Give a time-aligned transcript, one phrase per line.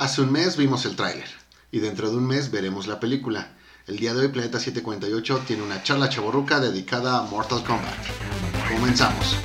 [0.00, 1.28] Hace un mes vimos el tráiler
[1.70, 3.48] y dentro de un mes veremos la película.
[3.86, 7.92] El día de hoy Planeta 748 tiene una charla chaborruca dedicada a Mortal Kombat.
[8.72, 9.36] Comenzamos.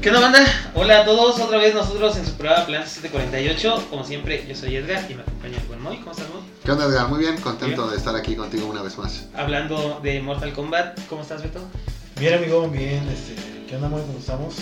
[0.00, 0.65] ¿Qué onda?
[0.78, 3.86] Hola a todos, otra vez nosotros en su programa Planeta 748.
[3.88, 5.96] Como siempre, yo soy Edgar y me acompaña el buen Moy.
[5.98, 6.42] ¿Cómo estás, Moy?
[6.64, 7.08] ¿Qué onda, Edgar?
[7.08, 7.90] Muy bien, contento Bien.
[7.92, 9.26] de estar aquí contigo una vez más.
[9.34, 11.60] Hablando de Mortal Kombat, ¿cómo estás, Beto?
[12.20, 13.34] Bien amigo, bien, este,
[13.68, 14.54] ¿qué onda muy ¿Cómo estamos?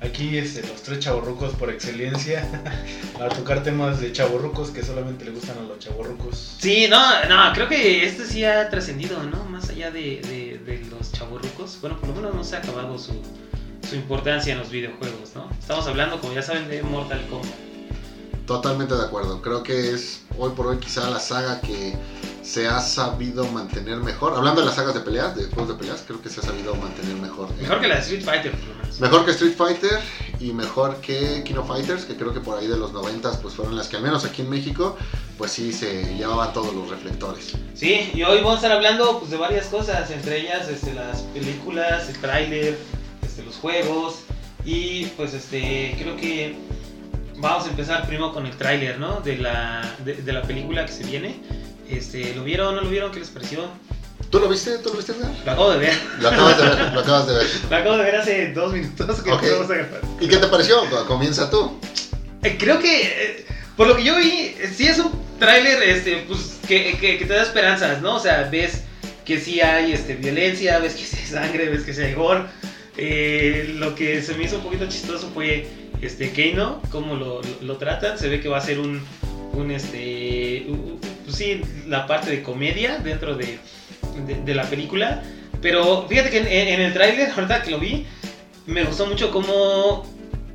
[0.00, 2.44] Aquí este, los tres chavorrucos por excelencia
[3.20, 6.56] a tocar temas de chavorrucos que solamente le gustan a los chavorrucos.
[6.58, 6.98] Sí, no,
[7.28, 9.44] no, creo que este sí ha trascendido, ¿no?
[9.44, 11.78] Más allá de, de- de los chavorrucos.
[11.80, 13.12] Bueno, por lo menos no se ha acabado su,
[13.92, 15.50] su importancia en los videojuegos, ¿no?
[15.58, 17.52] Estamos hablando, como ya saben, de Mortal Kombat.
[18.46, 19.42] Totalmente de acuerdo.
[19.42, 21.94] Creo que es hoy por hoy quizá la saga que
[22.42, 24.34] se ha sabido mantener mejor.
[24.34, 26.74] Hablando de las sagas de peleas, de juegos de peleas, creo que se ha sabido
[26.74, 27.54] mantener mejor.
[27.60, 28.98] Mejor que la de Street Fighter, por lo menos.
[28.98, 30.00] Mejor que Street Fighter
[30.40, 33.76] y mejor que Kino Fighters, que creo que por ahí de los 90 pues fueron
[33.76, 34.96] las que al menos aquí en México,
[35.36, 37.52] pues sí se llevaban todos los reflectores.
[37.74, 41.20] Sí, y hoy vamos a estar hablando pues, de varias cosas, entre ellas este, las
[41.34, 42.78] películas, el tráiler,
[43.32, 44.16] este, los juegos
[44.64, 46.54] y pues este creo que
[47.38, 49.20] vamos a empezar primero con el tráiler, ¿no?
[49.20, 51.36] De la, de, de la película que se viene.
[51.88, 53.10] Este, ¿Lo vieron o no lo vieron?
[53.10, 53.64] ¿Qué les pareció?
[54.30, 54.78] ¿Tú lo viste?
[54.78, 55.14] ¿Tú lo viste?
[55.44, 55.94] Lo acabo de ver.
[56.20, 57.46] Lo acabas de ver, lo acabas de ver.
[57.70, 59.42] Lo acabo de ver hace dos minutos que Ok.
[59.42, 60.00] empezamos a grabar.
[60.20, 60.76] ¿Y qué te pareció?
[61.06, 61.78] Comienza tú.
[62.42, 63.46] Eh, Creo que, eh,
[63.76, 67.24] por lo que yo vi, eh, sí es un tráiler este, pues, que, que- que
[67.26, 68.16] te da esperanzas, ¿no?
[68.16, 68.82] O sea, ves
[69.24, 72.44] que sí hay este, violencia, ves que sí hay sangre, ves que sí hay gore.
[73.04, 75.66] Eh, lo que se me hizo un poquito chistoso fue
[76.00, 78.16] este, Keino, cómo lo, lo- tratan.
[78.16, 79.02] Se ve que va a ser un,
[79.54, 80.66] un este,
[81.24, 83.58] pues sí, la parte de comedia dentro de,
[84.44, 85.20] de- la película.
[85.60, 88.06] Pero fíjate que en, en el tráiler, ahorita que lo vi,
[88.66, 90.06] me gustó mucho cómo,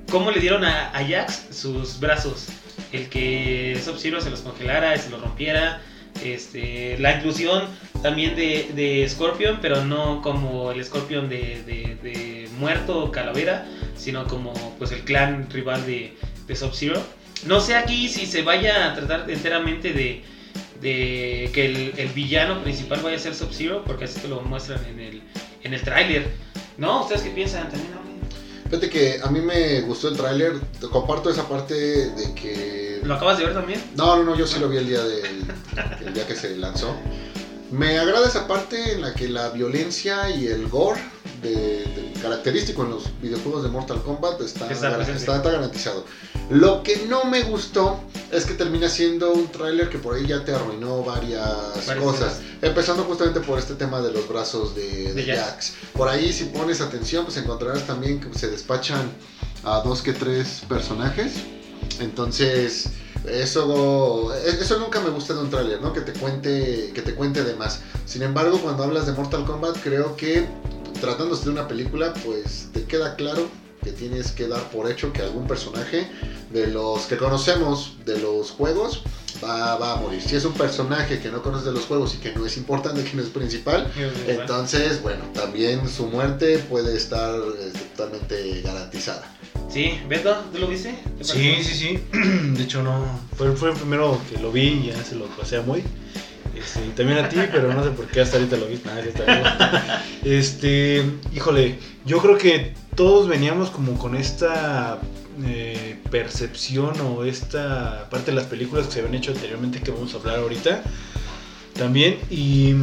[0.10, 2.48] cómo le dieron a, a Jax sus brazos.
[2.94, 5.82] El que Sub-Zero se los congelara, se los rompiera.
[6.24, 7.64] Este, la inclusión
[8.08, 13.66] también de, de Scorpion, pero no como el Scorpion de, de- de muerto o calavera,
[13.98, 16.16] sino como pues el clan rival de,
[16.48, 17.02] de Sub-Zero.
[17.46, 20.24] No sé aquí si se vaya a tratar enteramente de,
[20.82, 24.80] de que el, el villano principal vaya a ser Sub-Zero, porque así te lo muestran
[24.86, 25.22] en el,
[25.64, 26.28] en el tráiler.
[26.78, 27.02] ¿No?
[27.02, 27.70] ¿Ustedes qué piensan?
[27.70, 28.18] También hablen.
[28.70, 30.54] Fíjate que a mí me gustó el tráiler,
[30.92, 33.02] comparto esa parte de que...
[33.04, 33.82] ¿Lo acabas de ver también?
[33.96, 35.44] No, no, no, yo sí lo vi el día, del,
[36.06, 36.96] el día que se lanzó.
[37.72, 41.02] Me agrada esa parte en la que la violencia y el gore
[41.42, 46.04] de, de- característico en los videojuegos de Mortal Kombat está, gar- está- garantizado.
[46.50, 48.00] Lo que no me gustó
[48.32, 51.44] es que termina siendo un tráiler que por ahí ya te arruinó varias
[52.00, 52.40] cosas.
[52.62, 55.40] Empezando justamente por este tema de los brazos de, de De Jax.
[55.40, 55.74] Jax.
[55.94, 59.12] Por ahí si pones atención pues encontrarás también que se despachan
[59.64, 61.34] a dos que tres personajes.
[62.00, 62.86] Entonces,
[63.26, 65.94] eso, eso nunca me gusta de un tráiler, ¿no?
[65.94, 67.82] Que te cuente, que te cuente de más.
[68.06, 70.48] Sin embargo, cuando hablas de Mortal Kombat, creo que
[71.02, 73.48] tratándose de una película, pues te queda claro
[73.84, 76.08] que tienes que dar por hecho que algún personaje
[76.52, 79.04] de los que conocemos de los juegos
[79.44, 80.22] va, va a morir.
[80.22, 83.04] Si es un personaje que no conoces de los juegos y que no es importante,
[83.04, 83.92] que no es principal,
[84.28, 89.24] entonces, bueno, también su muerte puede estar eh, totalmente garantizada.
[89.70, 90.96] Sí, Beto, ¿tú lo viste?
[91.18, 92.00] ¿Te Sí, sí, sí.
[92.58, 93.06] De hecho no,
[93.36, 95.84] fue, fue el primero que lo vi y ya se lo pasé a muy.
[96.56, 98.88] Este, también a ti, pero no sé por qué hasta ahorita lo viste.
[98.88, 100.04] Nada, ya está.
[100.24, 105.00] Este, híjole, yo creo que todos veníamos como con esta
[105.46, 110.14] eh, percepción o esta parte de las películas que se habían hecho anteriormente que vamos
[110.14, 110.82] a hablar ahorita
[111.78, 112.74] también y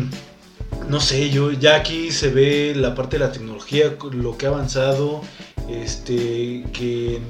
[0.89, 4.51] no sé, yo ya aquí se ve la parte de la tecnología, lo que ha
[4.51, 5.23] avanzado,
[5.69, 7.21] este, que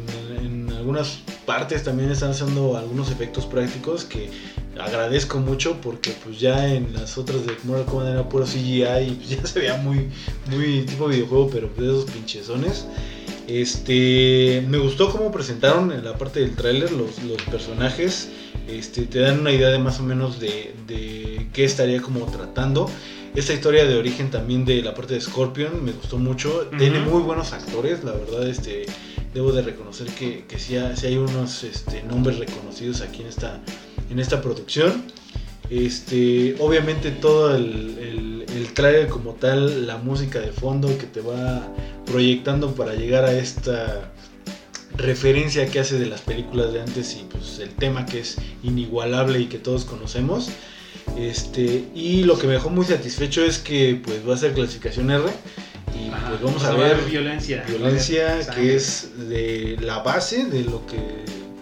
[0.41, 4.28] en, algunas partes también están haciendo algunos efectos prácticos que
[4.78, 9.10] agradezco mucho porque pues ya en las otras de Mortal Kombat era puro CGI y
[9.12, 10.10] pues, ya se veía muy,
[10.50, 12.86] muy tipo videojuego, pero de esos pinchezones.
[13.47, 18.30] Este, me gustó cómo presentaron en la parte del tráiler los, los personajes.
[18.68, 22.91] Este, te dan una idea de más o menos de, de qué estaría como tratando.
[23.34, 26.69] Esta historia de origen también de la parte de Scorpion me gustó mucho.
[26.78, 28.86] Tiene muy buenos actores, la verdad, este,
[29.34, 33.28] debo de reconocer que, que sí, ha- sí hay unos este, nombres reconocidos aquí en
[33.28, 33.60] esta,
[34.09, 35.03] en esta producción.
[35.69, 41.21] Este, obviamente todo el, el, el trailer como tal, la música de fondo que te
[41.21, 41.66] va
[42.07, 44.13] proyectando para llegar a esta
[44.97, 49.41] referencia que hace de las películas de antes y pues el tema que es inigualable
[49.41, 50.51] y que todos conocemos.
[51.16, 55.10] Este, y lo que me dejó muy satisfecho es que pues va a ser clasificación
[55.10, 55.24] R.
[55.95, 57.65] Y Ajá, pues vamos a ver violencia.
[58.54, 60.98] que es de la base de lo que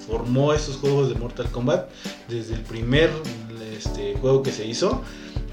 [0.06, 1.88] formó estos juegos de Mortal Kombat
[2.28, 3.10] desde el primer
[3.76, 5.02] este, juego que se hizo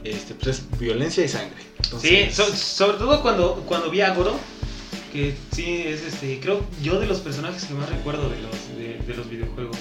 [0.04, 1.58] este, pues es violencia y sangre
[2.00, 4.34] Sí, so- sobre todo cuando, cuando vi a Goro,
[5.12, 9.06] que sí es este, creo yo de los personajes que más recuerdo de los, de,
[9.06, 9.76] de los videojuegos,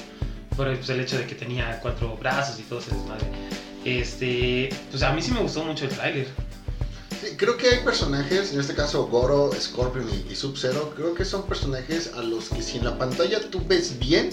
[0.57, 3.27] por pues, el hecho de que tenía cuatro brazos y todo ese desmadre.
[3.85, 6.27] Este, pues a mí sí me gustó mucho el tráiler.
[7.37, 11.45] Creo que hay personajes, en este caso Goro, Scorpion y, y Sub-Zero, creo que son
[11.47, 14.31] personajes a los que si en la pantalla tú ves bien,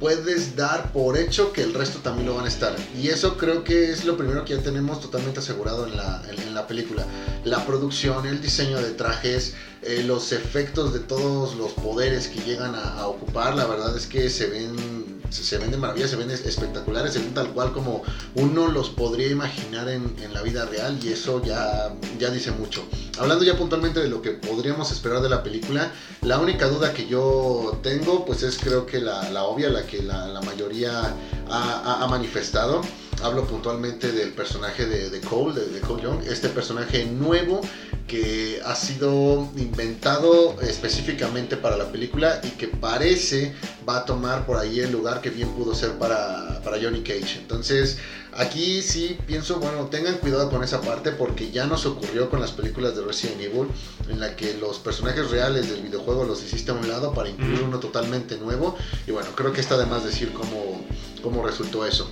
[0.00, 2.74] puedes dar por hecho que el resto también lo van a estar.
[3.00, 6.40] Y eso creo que es lo primero que ya tenemos totalmente asegurado en la, en-
[6.40, 7.04] en la película.
[7.44, 12.74] La producción, el diseño de trajes, eh, los efectos de todos los poderes que llegan
[12.74, 16.16] a, a ocupar, la verdad es que se ven, se, se ven de maravilla, se
[16.16, 18.02] ven es- espectaculares, se ven tal cual como
[18.34, 22.84] uno los podría imaginar en, en la vida real y eso ya, ya dice mucho.
[23.18, 25.90] Hablando ya puntualmente de lo que podríamos esperar de la película,
[26.22, 30.02] la única duda que yo tengo pues es creo que la, la obvia, la que
[30.02, 31.14] la, mayoría
[31.48, 32.82] ha manifestado.
[33.24, 37.62] Hablo puntualmente del personaje de, de Cole, de, de Cole Young, este personaje nuevo
[38.06, 43.54] que ha sido inventado específicamente para la película y que parece
[43.88, 47.38] va a tomar por ahí el lugar que bien pudo ser para, para Johnny Cage.
[47.38, 47.96] Entonces,
[48.34, 52.52] aquí sí pienso, bueno, tengan cuidado con esa parte porque ya nos ocurrió con las
[52.52, 53.68] películas de Resident Evil,
[54.06, 57.62] en la que los personajes reales del videojuego los hiciste a un lado para incluir
[57.62, 58.76] uno totalmente nuevo.
[59.06, 60.84] Y bueno, creo que está de más decir cómo,
[61.22, 62.10] cómo resultó eso.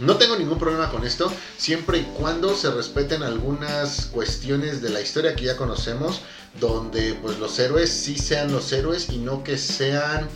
[0.00, 5.02] No tengo ningún problema con esto, siempre y cuando se respeten algunas cuestiones de la
[5.02, 6.22] historia que ya conocemos,
[6.58, 10.26] donde pues los héroes sí sean los héroes y no que sean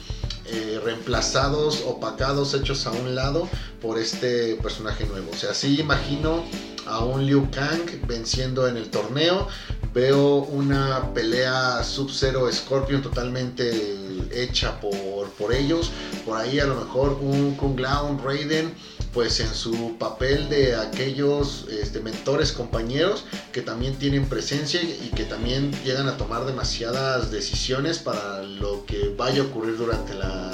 [0.45, 3.49] eh, reemplazados, opacados, hechos a un lado
[3.81, 5.31] por este personaje nuevo.
[5.33, 6.45] O sea, sí imagino
[6.87, 9.49] a un Liu Kang venciendo en el torneo,
[9.95, 13.97] veo una pelea Sub-Zero Scorpion totalmente
[14.31, 15.91] hecha por, por ellos,
[16.27, 18.75] por ahí a lo mejor un Kung Lao, un Raiden
[19.15, 25.25] pues en su papel de aquellos este, mentores compañeros que también tienen presencia y que
[25.25, 30.51] también llegan a tomar demasiadas decisiones para lo que vaya a ocurrir durante la,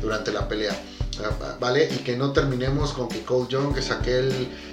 [0.00, 0.78] durante la pelea.
[1.20, 1.88] Ah, ¿Vale?
[1.92, 4.32] Y que no terminemos con que Cole Young, que es aquel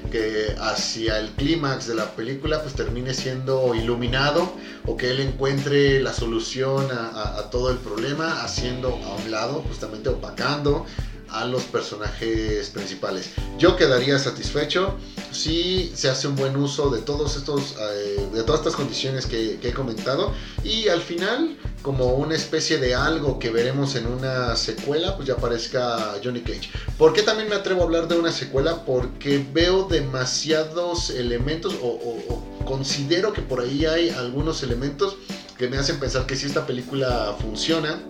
[0.09, 4.53] que hacia el clímax de la película, pues termine siendo iluminado
[4.86, 10.09] o que él encuentre la solución a, todo el problema, haciendo a un lado, justamente
[10.09, 10.86] opacando
[11.31, 13.29] a los personajes principales.
[13.57, 14.95] Yo quedaría satisfecho
[15.31, 19.59] si se hace un buen uso de todos estos, eh, de todas estas condiciones que,
[19.61, 20.33] he comentado
[20.63, 25.35] y al final como una especie de algo que veremos en una secuela, pues ya
[25.35, 26.69] aparezca Johnny Cage.
[26.97, 28.83] ¿Por qué también me atrevo a hablar de una secuela?
[28.85, 35.15] Porque veo demasiados elementos o- o considero que por ahí hay algunos elementos
[35.57, 38.01] que me hacen pensar que si esta película funciona,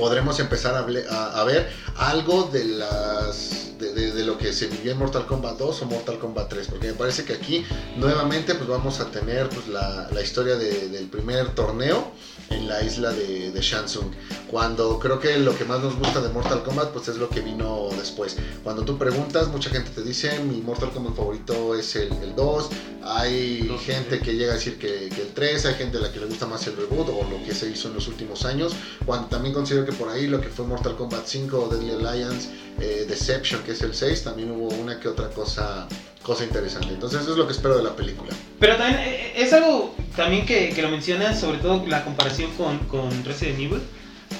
[0.00, 5.58] podremos empezar a, ver algo de las de, lo que se vivió en Mortal Kombat
[5.58, 7.64] 2 o Mortal Kombat 3 porque me parece que aquí
[7.96, 12.12] nuevamente pues vamos a tener pues, la, historia de- del primer torneo
[12.50, 14.10] en la isla de, de Shansung
[14.50, 17.40] cuando creo que lo que más nos gusta de Mortal Kombat pues es lo que
[17.40, 18.36] vino después.
[18.64, 22.70] Cuando tú preguntas mucha gente te dice mi Mortal Kombat favorito es el, el 2
[23.02, 24.22] hay Dos, gente sí.
[24.22, 26.46] que llega a decir que, que el 3 hay gente a la que le gusta
[26.46, 28.74] más el reboot o lo que se hizo en los últimos años.
[29.06, 32.50] Cuando también considero que por ahí lo que fue Mortal Kombat 5 o Deadly Alliance,
[32.80, 35.86] eh, Deception, que es el 6, también hubo una que otra cosa,
[36.22, 36.88] cosa interesante.
[36.88, 38.30] Entonces eso es lo que espero de la película.
[38.58, 42.78] Pero también eh, es algo también que, que lo mencionas, sobre todo la comparación con,
[42.88, 43.80] con Resident Evil,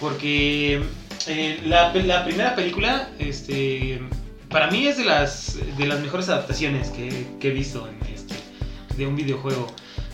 [0.01, 0.83] porque
[1.27, 4.01] eh, la, primera película, este,
[4.49, 8.35] para mí es de las, de las mejores adaptaciones que, he visto este,
[8.97, 9.67] de un videojuego.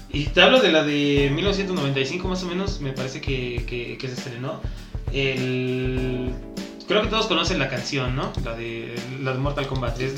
[0.09, 3.65] Y te hablo de la de 1995 más o menos, me parece que-
[3.99, 4.61] que se estrenó.
[5.13, 6.33] El,
[6.89, 8.33] creo que todos conocen la canción, ¿no?
[8.45, 10.01] La de, la de Mortal Kombat.
[10.01, 10.15] Es,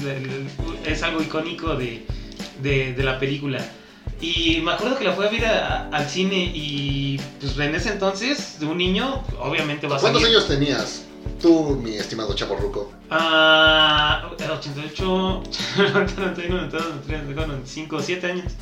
[0.86, 2.06] es algo icónico de,
[2.62, 3.58] de, de la película.
[4.20, 7.90] Y me acuerdo que la fui a ver a- al cine y pues en ese
[7.90, 11.04] entonces, de un niño, obviamente va a ¿Cuántos años tenías
[11.40, 12.90] tú, mi estimado chaporruco?
[13.10, 15.42] Ah, 88,
[15.76, 18.52] 91, 92, 95, 7 años.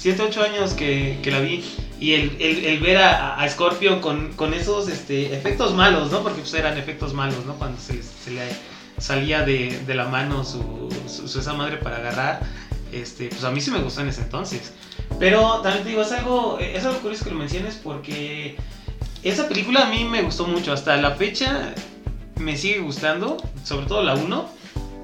[0.00, 1.62] 7, 8 años que, que la vi.
[2.00, 3.56] Y el, el, el ver a, a
[4.00, 6.22] con, con esos este, efectos malos, ¿no?
[6.22, 7.52] Porque pues eran efectos malos, ¿no?
[7.56, 8.40] Cuando se, se le
[8.96, 12.40] salía de, de la mano su, su- su esa madre para agarrar.
[12.92, 14.72] Este, pues a mí sí me gustó en ese entonces.
[15.18, 18.56] Pero también te digo, es algo, es algo curioso que lo menciones porque
[19.22, 20.72] esa película a mí me gustó mucho.
[20.72, 21.74] Hasta la fecha
[22.36, 24.48] me sigue gustando, sobre todo la 1.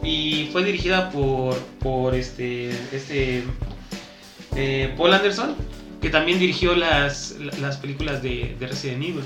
[0.02, 3.44] y fue dirigida por, por este, este
[4.56, 5.54] eh, Paul Anderson,
[6.00, 9.24] que también dirigió las, las películas de, de Resident Evil.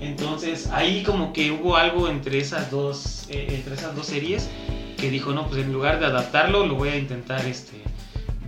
[0.00, 4.48] Entonces ahí como que hubo algo entre esas dos, eh, entre esas dos series
[4.98, 7.82] que dijo, no, pues en lugar de adaptarlo, lo voy a intentar este,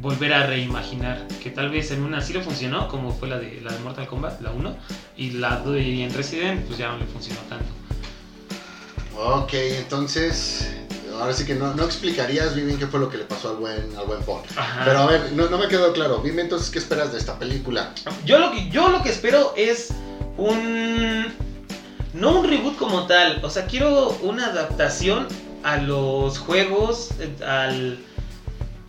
[0.01, 1.27] volver a reimaginar.
[1.43, 4.07] Que tal vez en una sí le funcionó, como fue la de, la de Mortal
[4.07, 4.77] Kombat, la 1,
[5.17, 7.67] y la de y en Resident, pues ya no le funcionó tanto.
[9.17, 10.77] Ok, entonces,
[11.21, 13.97] ahora sí que no, no explicarías bien qué fue lo que le pasó al buen,
[13.97, 14.21] al buen.
[14.57, 14.83] Ajá.
[14.85, 16.21] Pero a ver, no, no me quedó claro.
[16.25, 17.93] Dime entonces qué esperas de esta película.
[18.25, 19.91] Yo lo que yo lo que espero es
[20.37, 21.27] un
[22.13, 25.27] no un reboot como tal, o sea, quiero una adaptación
[25.65, 27.99] a los juegos eh, al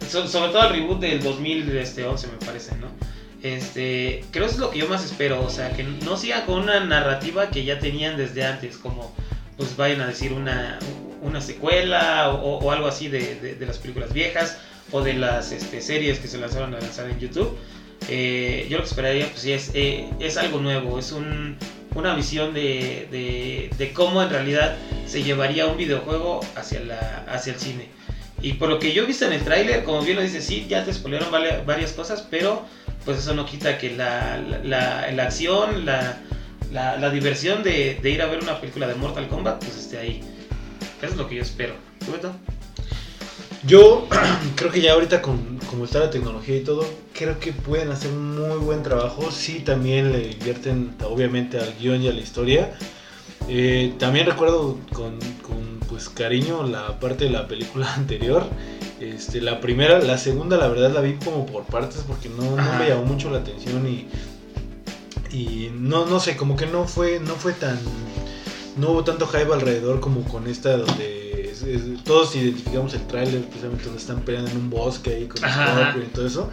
[0.07, 2.87] so- sobre todo al reboot del 2011 me parece, ¿no?
[3.41, 6.61] Este, creo que es lo que yo más espero, o sea, que no siga con
[6.61, 9.13] una narrativa que ya tenían desde antes, como
[9.57, 10.79] pues vayan a decir una,
[11.21, 14.57] una secuela o, algo así de, de- las películas viejas
[14.91, 17.57] o de las este, series que se lanzaron a lanzar en YouTube.
[18.09, 21.57] Eh, yo lo que esperaría pues sí es, eh, es algo nuevo, es un-
[21.95, 23.07] una visión de,
[23.77, 24.75] de- cómo en realidad
[25.07, 27.87] se llevaría un videojuego hacia, la, hacia el cine.
[28.41, 30.65] Y por lo que yo he visto en el tráiler, como bien lo dice, sí,
[30.69, 31.31] ya te spoilearon
[31.65, 32.65] varias cosas, pero
[33.05, 35.85] pues eso no quita que la, la, la- acción,
[36.99, 40.21] la diversión de, de ir a ver una película de Mortal Kombat, pues esté ahí.
[41.01, 41.75] Eso es lo que yo espero.
[42.05, 42.33] ¿Tú, Beto?
[43.65, 44.07] Yo
[44.55, 48.11] creo que ya ahorita con como está la tecnología y todo, creo que pueden hacer
[48.11, 49.29] un muy buen trabajo.
[49.31, 52.77] Sí, también le invierten obviamente al guion y a la historia.
[53.49, 58.45] Eh, también recuerdo con, con, pues cariño la parte de la película anterior.
[58.99, 62.79] Este, la primera, la segunda la verdad la vi como por partes porque no, no
[62.79, 64.07] me llamó mucho la atención y,
[65.35, 67.77] y no, no sé, como que no fue, no fue tan,
[68.77, 73.41] no hubo tanto hype alrededor como con esta donde es- es- todos identificamos el tráiler,
[73.45, 75.37] precisamente donde están peleando en un bosque ahí con.
[75.39, 76.49] Scorpion y todo eso.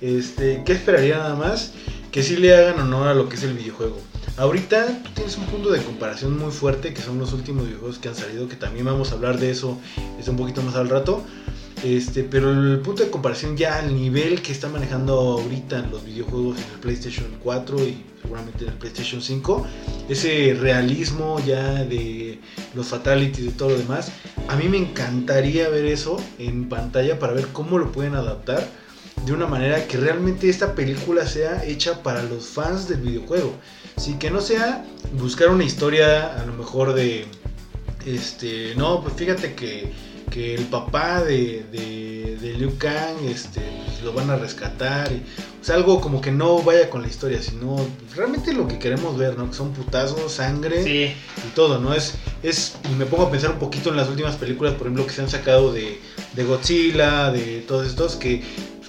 [0.00, 1.72] Este, ¿qué esperaría nada más?
[2.10, 3.98] Que sí le hagan honor a lo que es el videojuego.
[4.36, 8.08] Ahorita tú tienes un punto de comparación muy fuerte que son los últimos videojuegos que
[8.08, 9.78] han salido, que también vamos a hablar de eso
[10.18, 11.22] este, un poquito más al rato.
[11.84, 16.04] Este, pero el punto de comparación ya al nivel que está manejando ahorita en los
[16.04, 19.66] videojuegos en el PlayStation 4 y seguramente en el PlayStation 5,
[20.08, 22.40] ese realismo ya de
[22.74, 24.10] los fatalities y todo lo demás,
[24.48, 28.66] a mí me encantaría ver eso en pantalla para ver cómo lo pueden adaptar
[29.24, 33.54] de una manera que realmente esta película sea hecha para los fans del videojuego.
[33.96, 34.84] Sí, que no sea
[35.18, 37.26] buscar una historia a lo mejor de,
[38.04, 39.92] este, no, pues fíjate que,
[40.30, 45.10] que el papá de, de, de Liu Kang, este, pues lo van a rescatar.
[45.12, 45.22] Y,
[45.60, 47.76] o sea, algo como que no vaya con la historia, sino
[48.14, 49.48] realmente lo que queremos ver, ¿no?
[49.50, 51.12] Que son putazos, sangre Sí.
[51.46, 51.94] y todo, ¿no?
[51.94, 55.06] Es, es, y me pongo a pensar un poquito en las últimas películas, por ejemplo,
[55.06, 56.00] que se han sacado de,
[56.34, 58.42] de Godzilla, de todos estos, que,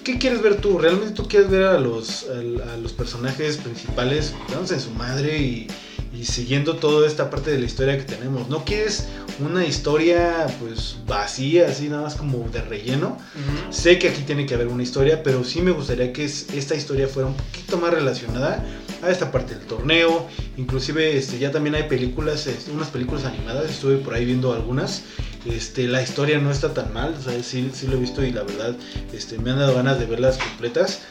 [0.08, 0.78] ¿qué quieres ver tú?
[0.80, 5.38] ¿Realmente tú quieres ver a los, a, a los personajes principales dándose en su madre
[5.40, 5.68] y,
[6.18, 8.48] y siguiendo toda esta parte de la historia que tenemos?
[8.48, 9.08] ¿No quieres
[9.40, 13.18] una historia, pues, vacía, así, nada más como de relleno?
[13.70, 16.74] Sé que aquí tiene que haber una historia, pero sí me gustaría que es- esta
[16.76, 18.64] historia fuera un poquito más relacionada
[19.04, 20.26] a esta parte del torneo.
[20.56, 25.04] Inclusive este, ya también hay películas, este, unas películas animadas, estuve por ahí viendo algunas.
[25.52, 28.44] Este, la historia no está tan mal, o sea, sí, lo he visto y la
[28.44, 28.76] verdad
[29.14, 31.02] este, me han dado ganas de verlas completas.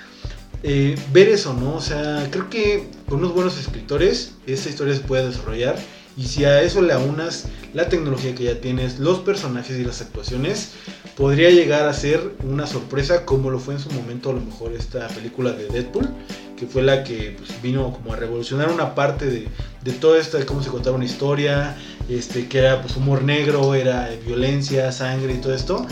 [0.62, 1.76] Eh, ver eso, ¿no?
[1.76, 5.76] O sea, creo que con unos buenos escritores esta historia se puede desarrollar.
[6.16, 10.00] Y si a eso le aunas la tecnología que ya tienes, los personajes y las
[10.00, 10.73] actuaciones,
[11.14, 14.73] podría llegar a ser una sorpresa como lo fue en su momento a lo mejor
[14.73, 16.09] esta película de Deadpool,
[16.57, 19.49] que fue la que pues, vino como a revolucionar una parte de,
[19.83, 21.77] de todo esto, de cómo se contaba una historia,
[22.09, 25.87] este, que era pues humor negro, era eh, violencia, sangre y todo esto,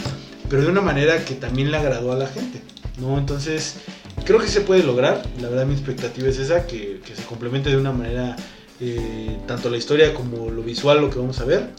[0.48, 2.60] pero de una manera que también le agradó a la gente,
[2.98, 3.18] ¿no?
[3.18, 3.76] Entonces,
[4.24, 7.70] creo que se puede lograr, la verdad mi expectativa es esa, que, que se complemente
[7.70, 8.36] de una manera
[8.80, 11.70] eh, tanto la historia como lo visual, lo que vamos a ver.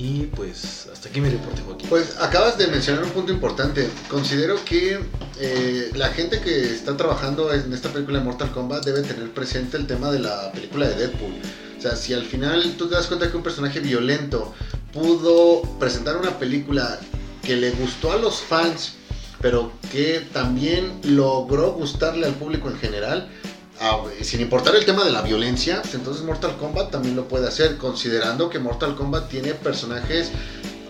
[0.00, 1.86] Y pues hasta aquí mi reporte, Joaquín.
[1.90, 3.86] Pues acabas de mencionar un punto importante.
[4.08, 4.98] Considero que
[5.38, 9.76] eh, la gente que está trabajando en esta película de Mortal Kombat debe tener presente
[9.76, 11.34] el tema de la película de Deadpool.
[11.76, 14.54] O sea, si al final tú te das cuenta que un personaje violento
[14.90, 16.98] pudo presentar una película
[17.42, 18.94] que le gustó a los fans,
[19.42, 23.28] pero que también logró gustarle al público en general,
[23.80, 27.48] ah, sin importar el tema de la violencia, pues entonces Mortal Kombat también lo puede
[27.48, 30.30] hacer, considerando que Mortal Kombat tiene personajes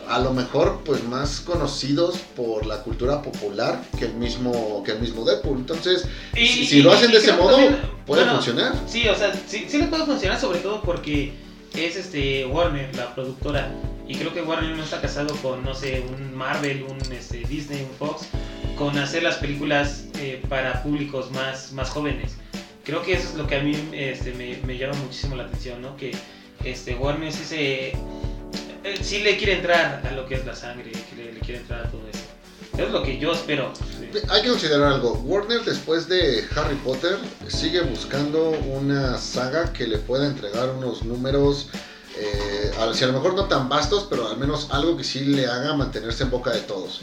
[0.08, 4.98] a lo mejor pues más conocidos por la cultura popular que el mismo que el
[5.00, 5.58] mismo Deadpool.
[5.58, 6.04] Entonces,
[6.36, 8.74] Y- si, y- lo hacen de ese modo, también- puede bueno, funcionar.
[8.88, 11.32] Sí, o sea, sí, sí le puede funcionar sobre todo porque
[11.76, 13.70] es este Warner, la productora.
[14.08, 17.86] Y creo que Warner no está casado con, no sé, un Marvel, un este, Disney,
[17.88, 18.26] un Fox,
[18.76, 22.32] con hacer las películas eh, para públicos más, más jóvenes.
[22.84, 25.82] Creo que eso es lo que a mí este, me, me llama muchísimo la atención,
[25.82, 25.96] ¿no?
[25.96, 26.12] Que
[26.64, 31.32] este, Warner sí, se, eh, le quiere entrar a lo que es la sangre, le,
[31.32, 32.02] le quiere entrar a todo.
[32.08, 33.72] Eso es lo que yo espero.
[34.28, 35.12] Hay que considerar algo.
[35.24, 37.18] Warner después de Harry Potter
[37.48, 41.68] sigue buscando una saga que le pueda entregar unos números,
[42.16, 45.20] eh, a, si a lo mejor no tan vastos, pero al menos algo que sí
[45.20, 47.00] le haga mantenerse en boca de todos.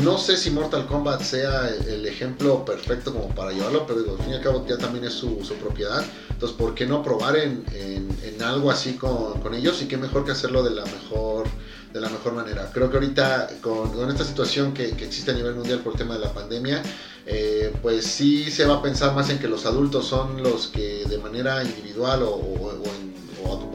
[0.00, 4.22] No sé si Mortal Kombat sea el ejemplo perfecto como para llevarlo, pero digo, al
[4.22, 6.04] fin y al cabo ya también es su, propiedad.
[6.30, 9.82] Entonces, ¿por qué no probar en, en, en algo así con, con, ellos?
[9.82, 11.48] Y qué mejor que hacerlo de la mejor,
[11.92, 12.70] de la mejor manera.
[12.72, 15.98] Creo que ahorita con, con esta situación que, que, existe a nivel mundial por el
[15.98, 16.80] tema de la pandemia,
[17.26, 21.06] eh, pues sí se va a pensar más en que los adultos son los que
[21.06, 22.95] de manera individual o, o, o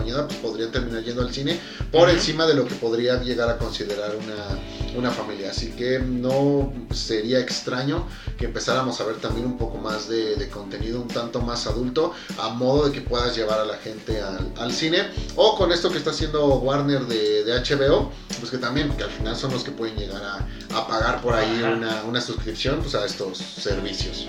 [0.01, 1.59] acompañada pues podrían terminar yendo al cine
[1.91, 5.51] por encima de lo que podría llegar a considerar una, una, familia.
[5.51, 10.49] Así que no sería extraño que empezáramos a ver también un poco más de, de
[10.49, 14.51] contenido un tanto más adulto a modo de que puedas llevar a la gente al,
[14.57, 18.89] al cine o con esto que está haciendo Warner de, de, HBO, pues que también,
[18.95, 22.21] que al final son los que pueden llegar a, a pagar por ahí una, una,
[22.21, 24.25] suscripción pues a estos servicios.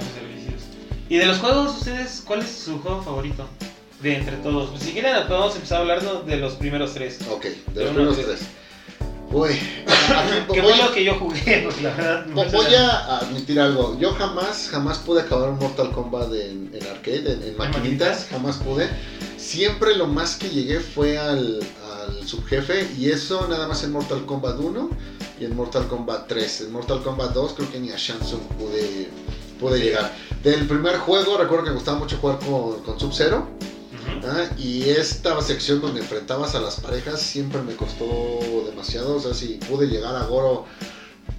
[1.08, 3.46] Y de los juegos, ¿ustedes cuál es su juego favorito?
[4.02, 4.70] De entre todos.
[4.70, 7.20] Pues, si quieren, podemos empezar a hablar de los primeros tres.
[7.30, 8.40] Ok, de, de los primeros tres.
[9.32, 9.48] Uy,
[10.52, 11.62] ¿Qué fue lo que yo jugué?
[11.64, 13.98] Porque la verdad, no voy a admitir algo.
[13.98, 18.58] Yo jamás, jamás pude acabar un Mortal Kombat en, en arcade, en, en maquinitas, jamás
[18.58, 18.90] pude.
[19.38, 21.60] Siempre lo más que llegué fue al,
[21.98, 24.90] al subjefe y eso nada más en Mortal Kombat 1
[25.40, 26.60] y en Mortal Kombat 3.
[26.62, 29.08] En Mortal Kombat 2 creo que ni a Shansung pude,
[29.58, 29.84] pude sí.
[29.84, 30.12] llegar.
[30.42, 33.48] Del primer juego recuerdo que me gustaba mucho jugar con, con Sub-Zero.
[34.56, 38.06] Y esta sección donde enfrentabas a las parejas siempre me costó
[38.66, 39.16] demasiado.
[39.16, 40.66] O sea, si pude llegar a Goro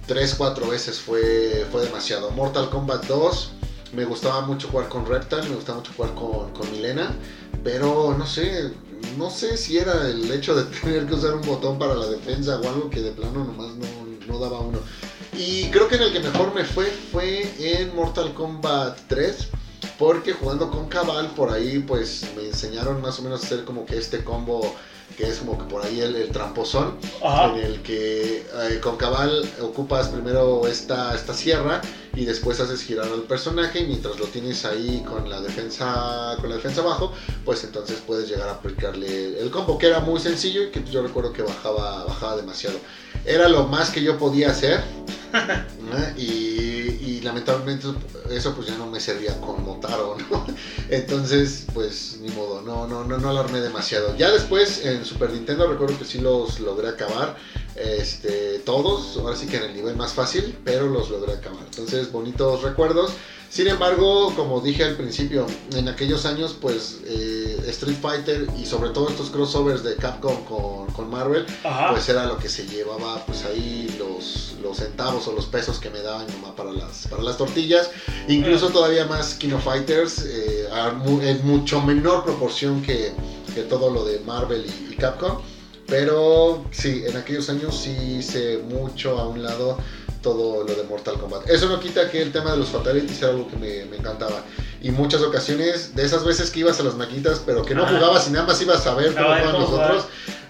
[0.06, 2.30] 3-4 veces fue, fue demasiado.
[2.30, 3.52] Mortal Kombat 2
[3.94, 7.14] me gustaba mucho jugar con Reptile, me gustaba mucho jugar con, con Milena.
[7.62, 8.72] Pero no sé,
[9.16, 12.60] no sé si era el hecho de tener que usar un botón para la defensa
[12.60, 13.86] o algo que de plano nomás no,
[14.26, 14.78] no daba uno.
[15.32, 19.48] Y creo que en el que mejor me fue fue en Mortal Kombat 3
[20.04, 23.86] porque jugando con Cabal por ahí pues me enseñaron más o menos a hacer como
[23.86, 24.74] que este combo
[25.16, 27.54] que es como que por ahí el, el tramposón Ajá.
[27.54, 31.80] en el que eh, con Cabal ocupas primero esta, esta sierra
[32.14, 36.50] y después haces girar al personaje y mientras lo tienes ahí con la defensa con
[36.50, 37.10] la defensa abajo
[37.46, 41.00] pues entonces puedes llegar a aplicarle el combo que era muy sencillo y que yo
[41.00, 42.76] recuerdo que bajaba bajaba demasiado
[43.24, 44.84] era lo más que yo podía hacer
[45.34, 46.14] ¿eh?
[46.18, 47.88] y, y, lamentablemente
[48.30, 50.46] eso pues ya no me servía como Taro, ¿no?
[50.88, 54.16] Entonces, pues ni modo, no, no, no, no alarmé demasiado.
[54.16, 57.36] Ya después en Super Nintendo recuerdo que sí los logré acabar,
[57.76, 61.64] este, todos, ahora sí que en el nivel más fácil, pero los logré acabar.
[61.64, 63.12] Entonces, bonitos recuerdos.
[63.54, 68.90] Sin embargo, como dije al principio, en aquellos años, pues eh, Street Fighter y sobre
[68.90, 71.92] todo estos crossovers de Capcom con, con Marvel, Ajá.
[71.92, 75.88] pues era lo que se llevaba pues ahí los, los centavos o los pesos que
[75.88, 77.90] me daban nomás para las, para las tortillas.
[78.26, 80.68] Incluso todavía más Kino Fighters, eh,
[81.22, 83.12] en mucho menor proporción que,
[83.54, 85.38] que, todo lo de Marvel y, y Capcom.
[85.86, 89.78] Pero sí, en aquellos años sí hice mucho a un lado
[90.22, 91.48] todo lo de Mortal Kombat.
[91.50, 94.42] Eso no quita que el tema de los fatalities era algo que me, me encantaba.
[94.80, 98.26] Y muchas ocasiones, de esas veces que ibas a las maquitas, pero que no jugabas
[98.28, 100.04] y nada más ibas a ver cómo jugaban los otros,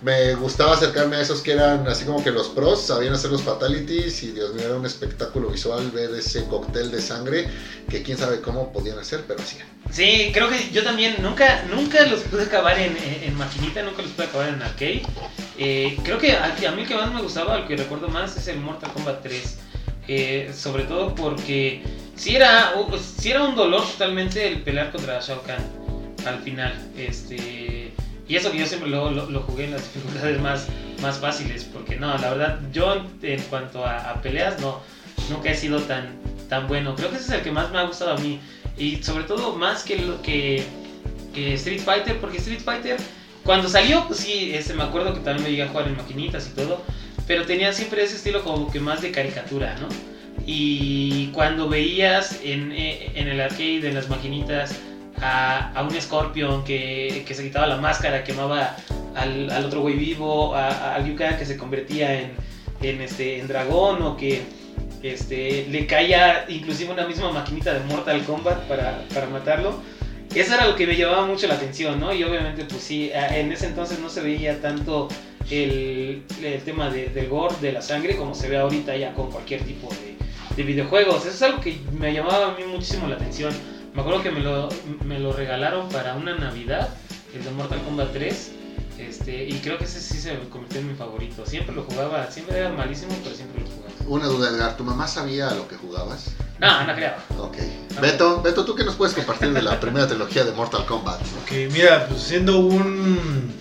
[0.05, 3.43] me gustaba acercarme a esos que eran así como que los pros, sabían hacer los
[3.43, 7.49] fatalities y Dios mío, era un espectáculo visual ver ese cóctel de sangre
[7.89, 9.67] que quién sabe cómo podían hacer, pero hacían.
[9.91, 14.27] Sí, creo que yo también nunca, nunca los pude acabar en, maquinita, nunca los pude
[14.27, 15.03] acabar en arcade.
[15.57, 18.37] Eh, creo que a, a, mí el que más me gustaba, el que recuerdo más,
[18.37, 19.59] es el Mortal Kombat 3.
[20.07, 21.83] Eh, sobre todo porque
[22.15, 22.75] si era,
[23.19, 25.65] si era un dolor totalmente el pelear contra Shao Kahn
[26.27, 26.75] al final.
[26.99, 27.84] Este,
[28.35, 30.67] y eso que yo siempre lo, lo, lo, jugué en las dificultades más,
[31.01, 34.81] más fáciles, porque no, la verdad, yo en cuanto a, a, peleas, no,
[35.31, 36.19] nunca he sido tan,
[36.49, 36.97] tan bueno.
[36.97, 38.41] Creo que ese es el que más me ha gustado a mí.
[38.77, 40.65] Y sobre todo más que, lo, que,
[41.33, 42.97] que Street Fighter, porque Street Fighter,
[43.45, 46.49] cuando salió, pues sí, este, me acuerdo que también me llegué a jugar en maquinitas
[46.49, 46.83] y todo
[47.27, 49.89] pero tenía siempre ese estilo como que más de caricatura, ¿no?
[50.47, 54.79] Y cuando veías en, eh, en el arcade, en las maquinitas,
[55.25, 58.77] a, un Scorpion que, que, se quitaba la máscara, quemaba
[59.15, 62.33] al, al otro güey vivo, a, a que se convertía en,
[62.83, 64.43] en, este, en dragón o que
[65.03, 69.81] este, le caía inclusive una misma maquinita de Mortal Kombat para, para matarlo.
[70.35, 72.13] Eso era lo que me llevaba mucho la atención, ¿no?
[72.13, 75.09] Y obviamente, pues sí, en ese entonces no se veía tanto
[75.49, 79.31] el, el tema de, del gore, de la sangre, como se ve ahorita ya con
[79.31, 80.17] cualquier tipo de,
[80.57, 81.25] de videojuegos.
[81.25, 83.55] Eso es algo que me llamaba a mí muchísimo la atención.
[83.95, 84.69] Me acuerdo que me lo,
[85.05, 86.89] me lo regalaron para una Navidad,
[87.33, 88.53] el de Mortal Kombat 3.
[88.99, 91.47] Este, y creo que ese sí se convirtió en mi favorito.
[91.47, 93.95] Siempre lo jugaba, siempre era malísimo, pero siempre lo jugaba.
[94.07, 96.33] Una duda, Edgar, ¿tu mamá sabía a lo que jugabas?
[96.59, 97.13] No, no creo.
[97.39, 97.57] Ok.
[98.01, 101.21] Beto, Beto, ¿tú qué nos puedes compartir de la primera trilogía de Mortal Kombat?
[101.43, 103.53] Ok, mira, pues siendo un,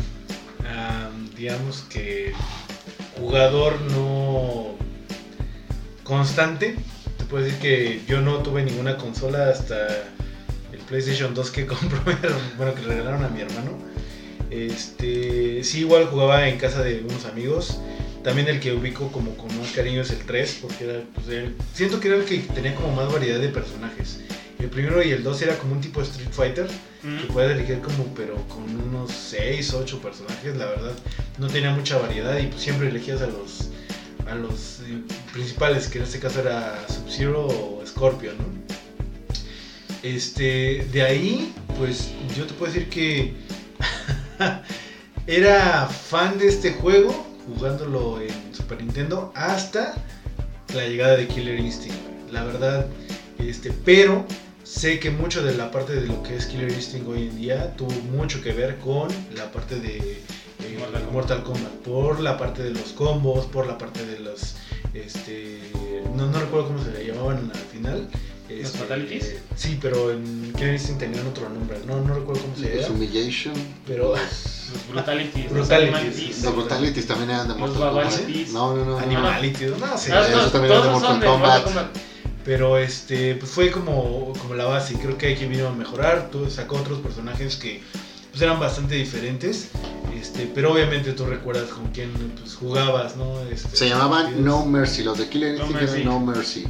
[0.67, 2.33] am, digamos que,
[3.19, 4.75] jugador no
[6.03, 6.75] constante,
[7.17, 9.77] te puedo decir que yo no tuve ninguna consola hasta
[10.97, 11.99] PlayStation 2 que compró,
[12.55, 13.79] bueno, que le regalaron a mi hermano.
[14.51, 17.79] Este, sí, igual jugaba en casa de unos amigos.
[18.23, 21.55] También el que ubico como con más cariño es el 3, porque era, pues, el-
[21.73, 24.19] siento que era el que tenía como más variedad de personajes.
[24.59, 26.67] El primero y el 2 era como un tipo Street Fighter,
[27.01, 27.33] que Mm.
[27.33, 30.93] puedes elegir como, pero con unos 6, 8 personajes, la verdad,
[31.39, 33.69] no tenía mucha variedad y pues siempre elegías a los,
[34.29, 34.99] a los eh,
[35.33, 38.45] principales, que en este caso era Sub-Zero o Scorpion, ¿no?
[40.03, 43.33] Este, de ahí, pues yo te puedo decir que
[45.27, 49.95] era fan de este juego, jugándolo en Super Nintendo, hasta
[50.75, 51.97] la llegada de Killer Instinct.
[52.33, 52.85] La verdad,
[53.39, 54.25] este, pero
[54.63, 57.73] sé que mucho de la parte de lo que es Killer Instinct hoy en día
[57.77, 60.21] tuvo mucho que ver con la parte de
[60.65, 61.63] eh, Mortal Mortal, Kombat.
[61.63, 64.57] Kombat, por la parte de los combos, por la parte de los,
[64.93, 65.59] este,
[66.13, 68.09] no, no recuerdo cómo se le llamaban al final.
[68.57, 69.23] ¿Los Este, fatalities?
[69.25, 72.95] eh, sí, pero en Instinct tenían otro nombre, no, no recuerdo cómo se Los llama.
[72.95, 73.53] Humiliation.
[73.87, 74.19] Pero- Los,
[74.73, 75.49] Los Brutalities.
[75.51, 75.51] Brutalities.
[75.53, 76.43] Los Animalities.
[76.43, 77.93] los Brutalities también eran de Mortal Kombat.
[78.05, 78.53] Babalities.
[78.53, 78.91] No, no, no.
[78.91, 78.97] no.
[78.99, 80.11] Animality, no sé.
[80.13, 81.39] Ah, eso todos- también es de Mortal Kombat.
[81.39, 81.97] Mortal Kombat.
[82.45, 84.93] Pero este, pues fue como, como la base.
[84.95, 86.29] y Creo que aquí vino a mejorar.
[86.31, 87.81] Tú sacó otros personajes que
[88.31, 89.69] pues, eran bastante diferentes.
[90.19, 93.39] Este, pero obviamente tú recuerdas con quién pues, jugabas, ¿no?
[93.49, 94.43] Este, Se llamaban.
[94.43, 95.03] No Mercy.
[95.03, 96.01] Los de Killer No Instinct Mercy.
[96.01, 96.65] eran No Mercy.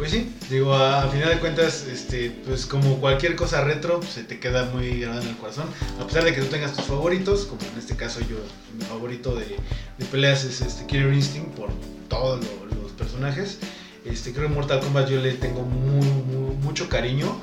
[0.00, 4.12] Pues sí, digo, a, a final de cuentas, este, pues como cualquier cosa retro, pues,
[4.12, 5.66] se te queda muy grabada en el corazón.
[6.00, 8.36] A pesar de que tú tengas tus favoritos, como en este caso yo,
[8.78, 9.44] mi favorito de,
[9.98, 11.68] de peleas es este Killer Instinct por
[12.08, 13.58] todos lo- los personajes.
[14.06, 17.36] Este, creo que Mortal Kombat yo le tengo muy, muy- mucho cariño.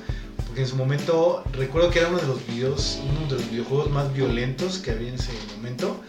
[0.47, 3.91] Porque en su momento recuerdo que era uno de los videos, uno de los videojuegos
[3.91, 6.01] más violentos que había en ese momento.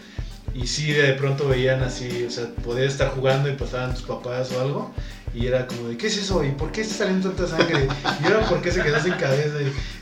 [0.55, 4.51] Y sí, de pronto veían así, o sea, podías estar jugando y pasaban tus papás
[4.53, 4.91] o algo.
[5.33, 6.43] Y era como de, ¿qué es eso?
[6.43, 7.87] ¿Y por qué está saliendo tanta sangre?
[8.21, 9.57] Y ahora, ¿por qué se quedó sin cabeza?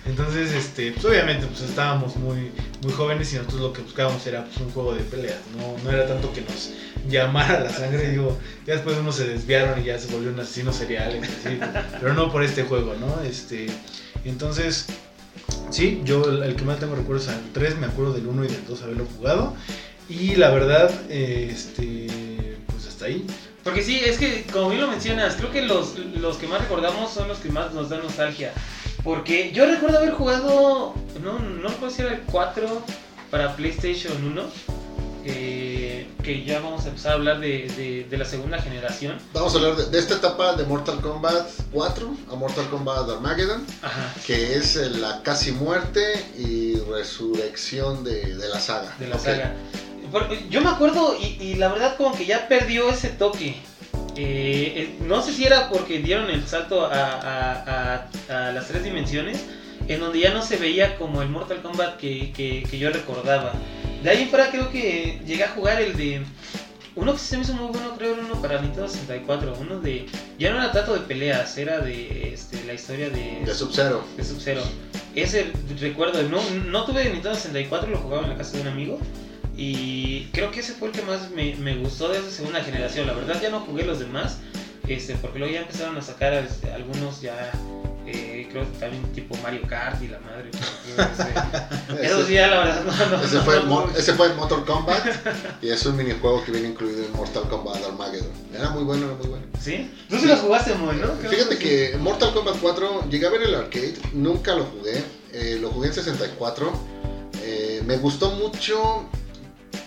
[0.05, 4.45] Entonces, este, pues obviamente, pues estábamos muy, muy jóvenes y nosotros lo que buscábamos era
[4.45, 5.39] pues, un juego de peleas.
[5.57, 6.71] No, no era tanto que nos
[7.09, 8.09] llamara la sangre.
[8.09, 11.59] Digo, ya después unos se desviaron y ya se volvieron asesinos seriales, así,
[11.99, 13.21] pero no por este juego, ¿no?
[13.21, 13.67] Este,
[14.23, 14.85] entonces,
[15.71, 18.65] sí, yo el, que más tengo recuerdos al 3, me acuerdo del 1 y del
[18.65, 19.53] 2 haberlo jugado.
[20.09, 22.07] Y la verdad, eh, este,
[22.67, 23.25] pues hasta ahí.
[23.67, 27.11] Porque sí, es que como bien lo mencionas, creo que los, los que más recordamos
[27.11, 28.53] son los que más nos dan nostalgia.
[29.03, 32.81] Porque yo recuerdo haber jugado, no, no recuerdo si era el 4
[33.29, 34.41] para PlayStation 1,
[35.25, 39.17] eh, que ya vamos a empezar a hablar de, de- de la segunda generación.
[39.33, 43.65] Vamos a hablar de, de esta etapa de Mortal Kombat 4 a Mortal Kombat Armageddon,
[43.81, 46.01] Ajá, que es eh, la casi muerte
[46.37, 48.95] y resurrección de, de la saga.
[48.97, 49.21] de la Ok.
[49.23, 49.53] saga.
[50.49, 53.55] Yo me acuerdo y, y la verdad como que ya perdió ese toque.
[54.15, 58.67] Eh, eh, no sé si era porque dieron el salto a, a- a- a las
[58.67, 59.43] tres dimensiones,
[59.87, 63.53] en donde ya no se veía como el Mortal Kombat que, que- que yo recordaba.
[64.03, 66.21] De ahí en fuera creo que llegué a jugar el de...
[66.95, 69.55] Uno que se me hizo muy bueno, creo, era uno para Nintendo 64.
[69.59, 70.07] Uno de...
[70.39, 73.41] Ya no era tanto de peleas, era de este, la historia de...
[73.45, 74.03] De Sub-Zero.
[74.17, 74.63] de Sub-Zero.
[75.13, 78.99] Ese recuerdo, no, no tuve Nintendo 64, lo jugaba en la casa de un amigo.
[79.57, 83.07] Y creo que ese fue el que más me, me gustó de esa segunda generación.
[83.07, 84.37] La verdad ya no jugué los demás,
[84.87, 87.51] este, porque luego ya empezaron a sacar este, algunos ya,
[88.05, 90.51] eh, creo que también tipo Mario Kart y la madre.
[91.97, 94.63] Ese- Eso sí, ya la verdad no, no, ese fue, no- Mo- ese fue Mortal
[94.65, 95.05] Kombat
[95.61, 98.31] y es un minijuego que viene incluido en Mortal Kombat Armageddon.
[98.53, 99.45] Era muy bueno, era muy bueno.
[99.59, 99.91] ¿Sí?
[100.07, 100.95] Tú sí los jugaste muy,
[101.29, 105.69] Fíjate que Mortal Kombat 4 llegué a ver el arcade, nunca lo jugué, eh, lo
[105.71, 106.71] jugué en 64.
[107.43, 109.09] eh, me gustó mucho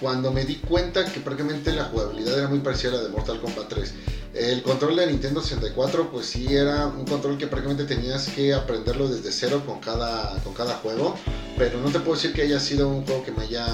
[0.00, 3.40] cuando me di cuenta que prácticamente la jugabilidad era muy parecida a la de Mortal
[3.40, 3.94] Kombat 3.
[4.32, 9.08] El control de Nintendo 64 pues sí era un control que prácticamente tenías que aprenderlo
[9.08, 11.16] desde cero con cada, con cada juego,
[11.58, 13.66] pero no te puedo decir que haya sido un juego que me haya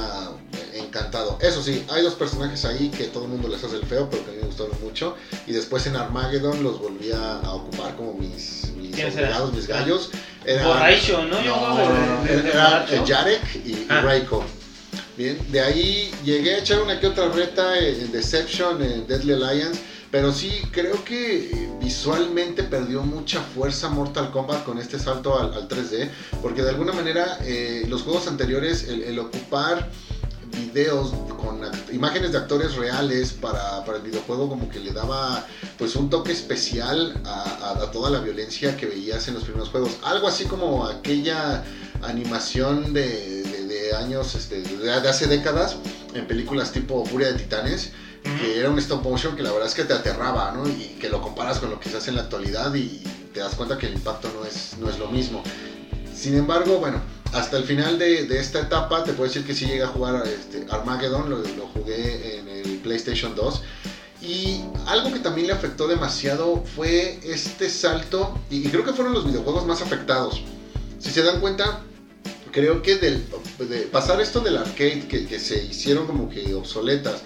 [0.74, 1.38] encantado.
[1.40, 4.24] Eso sí, hay dos personajes ahí que todo el mundo les hace el feo, pero
[4.24, 5.14] que a mí me gustaron mucho.
[5.46, 10.10] Y después en Armageddon los volví a, ocupar como mis, mis obligados, mis gallos.
[10.44, 11.42] Eran- Borracho, ¿no?
[11.42, 11.76] Yo no,
[12.24, 13.04] de- de- de era borracho.
[13.06, 14.00] Jarek y, y Ah.
[15.16, 19.80] Bien, de ahí llegué a echar una que otra reta en Deception, en Deadly Alliance,
[20.10, 25.68] pero sí creo que visualmente perdió mucha fuerza Mortal Kombat con este salto al, al
[25.68, 26.10] 3D,
[26.42, 29.88] porque de alguna manera eh, los juegos anteriores, el, ocupar
[30.52, 31.60] videos con
[31.92, 35.46] imágenes de actores reales para, para el videojuego como que le daba
[35.78, 39.96] pues un toque especial a, toda la violencia que veías en los primeros juegos.
[40.04, 41.64] Algo así como aquella
[42.02, 43.55] animación de-
[43.94, 45.76] años, este, de, de hace décadas
[46.14, 47.92] en películas tipo Furia de Titanes,
[48.40, 50.68] que era un stop motion que la verdad es que te aterraba, ¿no?
[50.68, 53.54] Y que lo comparas con lo que se hace en la actualidad y te das
[53.54, 55.42] cuenta que el impacto no es, no es lo mismo.
[56.14, 57.00] Sin embargo, bueno,
[57.32, 60.26] hasta el final de, de esta etapa te puedo decir que sí llegué a jugar
[60.26, 63.62] este, Armageddon, lo, lo jugué en el PlayStation 2.
[64.22, 69.12] Y algo que también le afectó demasiado fue este salto, y, y creo que fueron
[69.12, 70.40] los videojuegos más afectados.
[70.98, 71.82] Si se dan cuenta,
[72.56, 73.22] creo que del,
[73.68, 77.20] de pasar esto del arcade, que, que se hicieron como que obsoletas,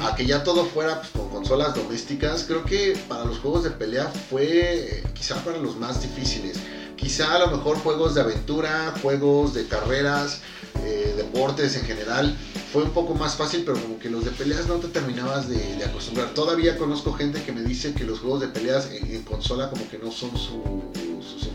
[0.00, 3.70] a que ya todo fuera pues, con consolas domésticas, creo que para los juegos de
[3.70, 6.58] pelea fue eh, quizá para los más difíciles.
[6.94, 10.42] Quizá a lo mejor juegos de aventura, juegos de carreras,
[10.84, 12.36] eh, deportes en general,
[12.72, 15.58] fue un poco más fácil, pero como que los de peleas no te terminabas de,
[15.78, 16.32] de acostumbrar.
[16.32, 19.88] Todavía conozco gente que me dice que los juegos de peleas en, en consola como
[19.90, 20.62] que no son su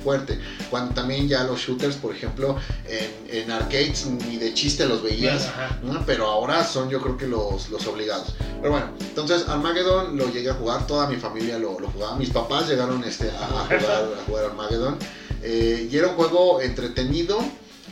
[0.04, 0.40] fuerte.
[0.70, 5.50] Cuando también ya los shooters, por ejemplo, en, en arcades ni de chiste los veías.
[5.84, 6.04] ¿no?
[6.06, 8.36] Pero ahora son yo creo que los, los obligados.
[8.60, 12.30] Pero bueno, entonces Armageddon lo llegué a jugar, toda mi familia lo, lo jugaba, mis
[12.30, 14.98] papás llegaron este, a, a jugar, a jugar Armageddon.
[15.44, 17.40] Eh, y era un juego entretenido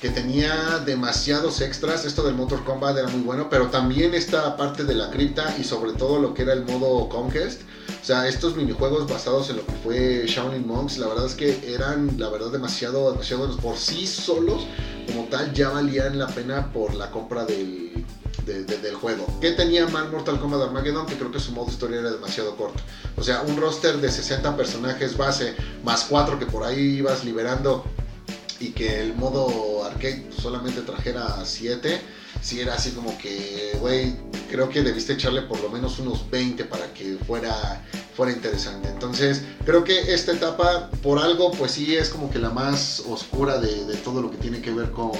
[0.01, 4.83] que tenía demasiados extras, esto del Motor Combat era muy bueno, pero también esta parte
[4.85, 7.63] de la cripta y sobre todo lo que era el modo Conquest,
[8.01, 11.73] o sea, estos minijuegos basados en lo que fue Shaolin Monks, la verdad es que
[11.73, 14.65] eran, la verdad, demasiado, demasiado buenos por sí solos,
[15.07, 18.05] como tal, ya valían la pena por la compra del,
[18.45, 19.25] de- de- del juego.
[19.41, 21.07] ¿Qué tenía mal Mortal Kombat Armageddon?
[21.07, 22.79] Que creo que su modo historia era demasiado corto.
[23.17, 27.83] O sea, un roster de 60 personajes base, más 4 que por ahí ibas liberando
[28.59, 32.01] y que el modo arcade solamente trajera 7,
[32.41, 34.15] si era así como que, güey,
[34.49, 38.89] creo que debiste echarle por lo menos unos 20 para que fuera, fuera interesante.
[38.89, 43.59] Entonces, creo que esta etapa, por algo, pues sí es como que la más oscura
[43.59, 45.11] de, de todo lo que tiene que ver con,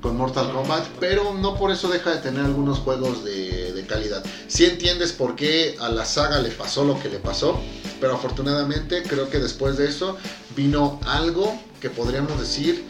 [0.00, 4.24] con Mortal Kombat, pero no por eso deja de tener algunos juegos de, de calidad.
[4.48, 7.60] Si entiendes por qué a la saga le pasó lo que le pasó,
[8.00, 10.16] pero afortunadamente creo que después de eso
[10.56, 12.84] vino algo que podríamos decir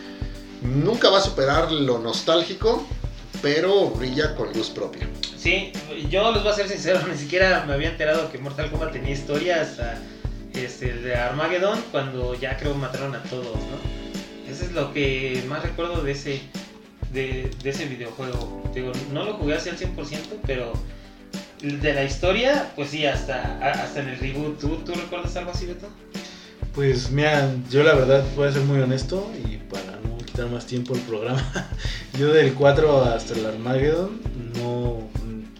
[0.62, 2.86] nunca va a superar lo nostálgico,
[3.42, 5.08] pero brilla con luz propia.
[5.36, 5.72] Sí,
[6.10, 9.12] yo les voy a ser sincero, ni siquiera me había enterado que Mortal Kombat tenía
[9.12, 9.62] historia
[10.54, 14.50] este, el de Armageddon, cuando ya creo mataron a todos, ¿no?
[14.50, 16.42] Eso es lo que más recuerdo de ese,
[17.12, 18.68] de, ese videojuego.
[18.74, 20.72] Digo, no lo jugué así al 100%, pero
[21.62, 24.58] de la historia, pues sí, hasta, hasta en el reboot.
[24.58, 25.88] ¿Tú, ¿Tú recuerdas algo así, Beto?
[26.74, 30.66] Pues mira, yo la verdad voy a ser muy honesto y para no quitar más
[30.66, 31.44] tiempo el programa,
[32.18, 34.20] yo del 4 hasta el Armageddon
[34.56, 35.08] no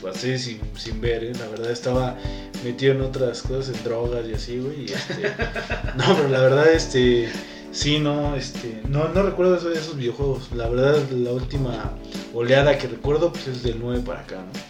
[0.00, 1.32] pasé sin, sin ver, ¿eh?
[1.38, 2.16] la verdad estaba
[2.64, 4.82] metido en otras cosas, en drogas y así, güey.
[4.82, 5.22] y, este,
[5.96, 7.28] no, pero la verdad, este,
[7.72, 10.52] sí, no, este, no, no recuerdo esos, esos videojuegos.
[10.52, 11.92] La verdad, la última
[12.32, 14.69] oleada que recuerdo pues, es del 9 para acá, ¿no?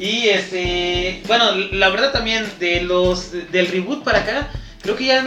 [0.00, 5.26] Y este, bueno, la verdad también de los del reboot para acá, creo que ya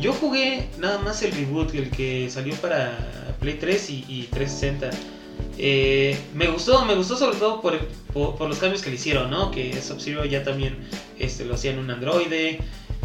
[0.00, 2.96] yo jugué nada más el reboot, el que salió para
[3.38, 4.90] Play 3 y, y 360.
[5.58, 7.78] Eh, me gustó, me gustó sobre todo por,
[8.14, 9.50] por, los cambios que le hicieron, ¿no?
[9.50, 10.78] Que Sub-Zero ya también
[11.18, 12.60] este, lo hacía en un androide.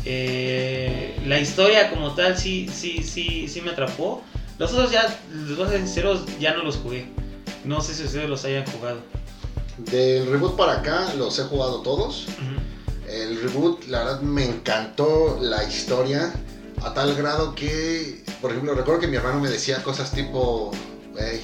[0.06, 4.24] Eh, la historia como tal sí, sí, sí, sí me atrapó.
[4.58, 7.08] Los otros ya, a ser sinceros, ya no los jugué.
[7.66, 9.02] No sé si ustedes los hayan jugado.
[9.78, 12.28] Del reboot para acá los he jugado todos.
[13.08, 16.32] El reboot, la verdad, me encantó la historia
[16.84, 20.72] a tal grado que, por ejemplo, recuerdo que mi hermano me decía cosas tipo,
[21.16, 21.42] wey,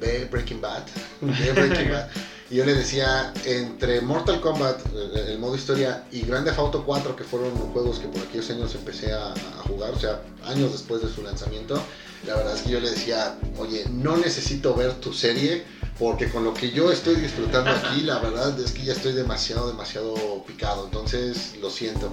[0.00, 0.82] ve Breaking Bad,
[1.20, 2.08] ve Breaking Bad.
[2.48, 4.80] Y yo le decía, entre Mortal Kombat,
[5.16, 8.72] el, modo historia, y Grand Theft Auto 4, que fueron juegos que por aquellos años
[8.74, 11.82] empecé a, a jugar, o sea, años después de su lanzamiento,
[12.24, 15.64] la verdad es que yo le decía, oye, no necesito ver tu serie,
[15.98, 19.68] porque con lo que yo estoy disfrutando aquí, la verdad es que ya estoy demasiado,
[19.68, 20.14] demasiado
[20.46, 20.84] picado.
[20.84, 22.10] Entonces, lo siento.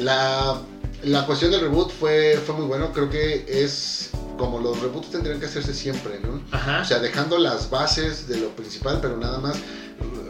[0.00, 0.60] La,
[1.02, 2.92] la cuestión del reboot fue, fue muy bueno.
[2.92, 6.42] Creo que es como los reboots tendrían que hacerse siempre, ¿no?
[6.52, 6.82] Ajá.
[6.82, 9.56] O sea, dejando las bases de lo principal, pero nada más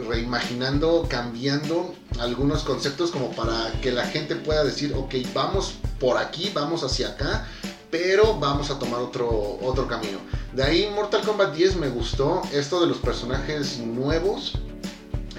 [0.08, 6.50] reimaginando, cambiando algunos conceptos como para que la gente pueda decir, ok, vamos por aquí,
[6.54, 7.46] vamos hacia acá,
[7.94, 9.28] pero vamos a tomar otro,
[9.62, 10.18] otro camino.
[10.52, 14.54] De ahí Mortal Kombat 10 me gustó esto de los personajes nuevos.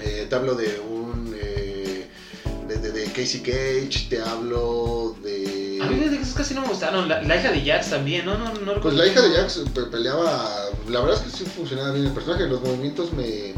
[0.02, 1.36] Eh, te hablo de un...
[1.38, 2.08] eh,
[2.66, 5.80] de, de- de Casey Cage, te hablo de...
[5.82, 7.06] A mí de esos casi no me gustaron.
[7.10, 8.38] La, la hija de Jax también, ¿no?
[8.38, 10.70] no, no Pues la hija de Jax pe- peleaba.
[10.88, 12.46] La verdad es que sí funcionaba bien el personaje.
[12.46, 13.52] Los movimientos me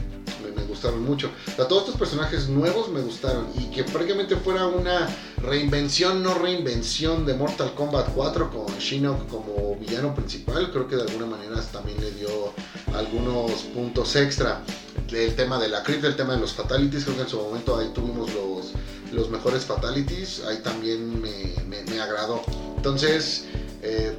[0.68, 1.30] gustaron mucho.
[1.58, 3.46] O todos estos personajes nuevos me gustaron.
[3.58, 9.74] Y que prácticamente fuera una reinvención, no reinvención de Mortal Kombat 4 con Shinnok como
[9.76, 10.70] villano principal.
[10.70, 12.52] Creo que de alguna manera también le dio
[12.94, 14.60] algunos puntos extra.
[15.10, 17.04] El tema de la crit, el tema de los fatalities.
[17.04, 18.72] Creo que en su momento ahí tuvimos los,
[19.12, 20.42] los mejores fatalities.
[20.44, 22.42] Ahí también me, me- me agradó.
[22.76, 23.44] Entonces.
[23.82, 24.16] eh,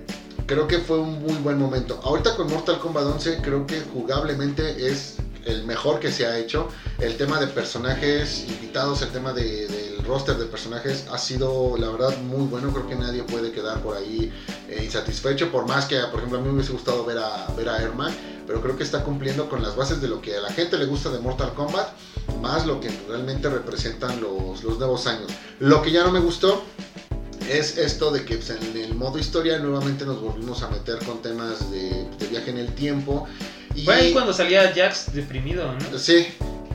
[0.48, 2.00] creo que fue un muy buen momento.
[2.04, 6.68] Ahorita con Mortal Kombat 11 creo que jugablemente es el mejor que se ha hecho.
[7.00, 11.90] El tema de personajes invitados, el tema de- del roster de personajes ha sido la
[11.90, 12.72] verdad muy bueno.
[12.74, 14.32] Creo que nadie puede quedar por ahí
[14.68, 15.52] eh, insatisfecho.
[15.52, 18.14] Por más que, por ejemplo, a mí me hubiese gustado ver a, ver a Ermac,
[18.48, 20.86] pero creo que está cumpliendo con las bases de lo que a la gente le
[20.86, 21.90] gusta de Mortal Kombat,
[22.42, 25.32] más lo que realmente representan los, los nuevos años.
[25.60, 26.64] Lo que ya no me gustó
[27.50, 31.22] es esto de que pues, en el modo historia nuevamente nos volvimos a meter con
[31.22, 33.28] temas de, de viaje en el tiempo.
[33.82, 35.98] Y, Fue ahí cuando salía Jax deprimido, ¿no?
[35.98, 36.28] Sí.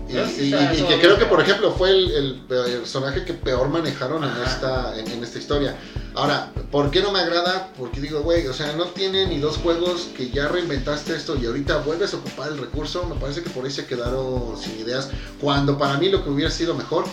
[0.09, 0.13] Y,
[0.43, 4.23] y- y eso que creo que, por ejemplo, fue el, el personaje que peor manejaron
[4.23, 5.77] en esta, en, en esta historia.
[6.15, 7.71] Ahora, ¿por qué no me agrada?
[7.79, 11.47] Porque digo, güey, o sea, no tiene ni dos juegos que ya reinventaste esto y
[11.47, 13.07] ahorita vuelves a ocupar el recurso.
[13.07, 15.09] Me parece que por ahí se quedaron sin ideas.
[15.41, 17.07] Cuando para mí lo que hubiera sido mejor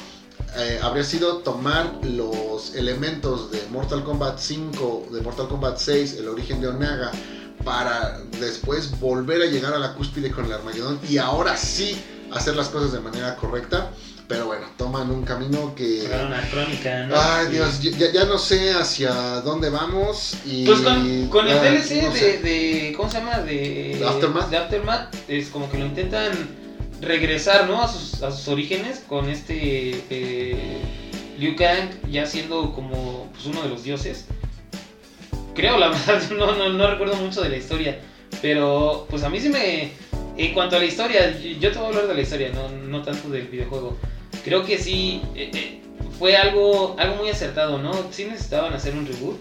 [0.58, 6.28] eh, habría sido tomar los elementos de Mortal Kombat 5, de Mortal Kombat 6, el
[6.28, 7.12] origen de Onaga,
[7.64, 12.56] para después volver a llegar a la cúspide con el Armagedón y ahora sí hacer
[12.56, 13.92] las cosas de manera correcta.
[14.28, 16.04] Pero bueno, toman un camino que...
[16.06, 17.16] Una crónica, ¿no?
[17.20, 17.48] Ay.
[17.52, 19.12] Dios, ya, ya no sé hacia
[19.42, 20.66] dónde vamos y...
[20.66, 22.38] Pues con, con el DLC no de, sé.
[22.40, 23.40] de- ¿Cómo se llama?
[23.40, 24.50] De ¿De Aftermath?
[24.50, 26.32] de Aftermath, Es como que lo intentan
[27.02, 27.82] regresar, ¿no?
[27.84, 30.02] A sus, a sus orígenes con este.
[30.10, 30.82] eh,
[31.38, 34.26] Liu Kang ya siendo como pues, uno de los dioses.
[35.56, 38.00] Creo, la verdad, no, no, no recuerdo mucho de la historia.
[38.42, 39.92] Pero, pues a mí sí me.
[40.38, 43.02] En cuanto a la historia, yo te voy a hablar de la historia, no, no
[43.04, 43.98] tanto del videojuego.
[44.44, 45.22] Creo que sí.
[45.36, 45.82] eh, eh,
[46.18, 47.92] fue algo, algo muy acertado, ¿no?
[48.12, 49.40] Sí necesitaban hacer un reboot.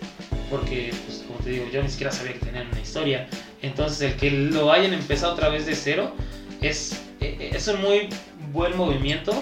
[0.51, 3.29] Porque, pues, como te digo, yo ni siquiera sabía que tenían una historia.
[3.63, 6.13] Entonces, el que lo hayan empezado otra vez de cero
[6.61, 8.09] es, eh, es un muy
[8.53, 9.33] buen movimiento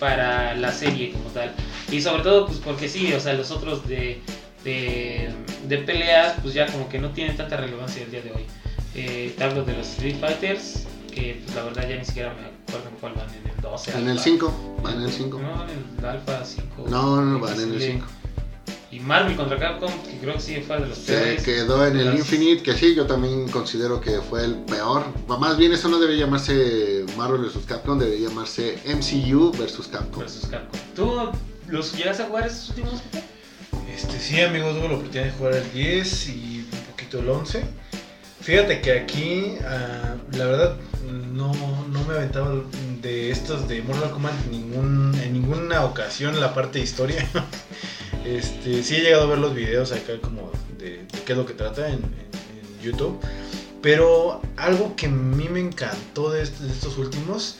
[0.00, 1.52] para la serie como tal.
[1.92, 4.20] Y sobre todo, pues, porque sí, o sea, los otros de,
[4.66, 5.30] de,
[5.68, 8.44] de peleas, pues ya como que no tienen tanta relevancia el día de hoy.
[8.94, 12.46] Eh, te hablo de los Street Fighters, que pues la verdad ya ni siquiera me
[12.46, 13.90] acuerdo en cuál van, en el 12.
[13.92, 14.24] En el Alpha.
[14.24, 15.38] 5, van en el 5.
[15.40, 16.84] No, en el Alpha 5.
[16.88, 17.86] No, no, van en el XL.
[17.92, 18.06] 5.
[18.90, 21.42] Y Marvel contra Capcom, que creo que sí fue de los Se peores.
[21.44, 25.04] quedó en el Infinite, que sí, yo también considero que fue el peor.
[25.28, 27.66] Más bien, eso no debe llamarse Marvel vs.
[27.66, 29.88] Capcom, debe llamarse MCU vs.
[29.92, 30.20] Capcom.
[30.20, 30.80] versus Capcom.
[30.94, 31.30] ¿Tú
[31.68, 33.02] los llegaste a jugar esos últimos?
[33.96, 37.62] Este, sí, amigos, tuve la oportunidad de jugar el 10 y un poquito el 11.
[38.40, 40.76] Fíjate que aquí, ah, la verdad,
[41.32, 41.52] no,
[41.88, 42.52] no me aventaba
[43.02, 47.26] de estos de Mortal Kombat en, ningún, en ninguna ocasión la parte de historia.
[48.24, 51.46] Este, sí he llegado a ver los videos acá como de, de qué es lo
[51.46, 53.20] que trata en, en- YouTube.
[53.80, 57.58] Pero algo que a mí me encantó de, est- de estos últimos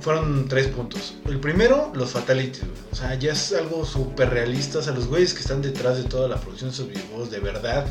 [0.00, 1.14] fueron tres puntos.
[1.26, 2.60] El primero, los fatalities.
[2.66, 2.72] güey.
[2.92, 4.78] O sea, ya es algo súper realista.
[4.78, 7.40] O sea, los güeyes que están detrás de toda la producción de esos videojuegos, de
[7.40, 7.86] verdad.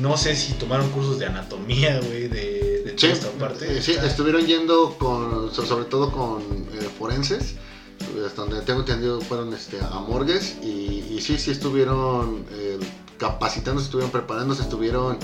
[0.00, 3.78] No sé si tomaron cursos de anatomía, güey, de, de Sí, toda esta parte.
[3.78, 7.54] eh, sí, estuvieron yendo con, so- sobre todo con eh, forenses,
[8.26, 12.78] hasta donde tengo entendido fueron este, a morgues y, y sí, sí estuvieron eh,
[13.18, 15.16] capacitándose, estuvieron preparándose, estuvieron